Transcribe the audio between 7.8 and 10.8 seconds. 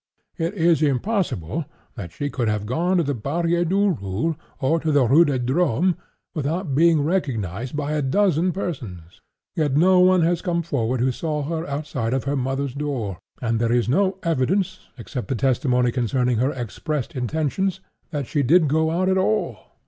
a dozen persons; yet no one has come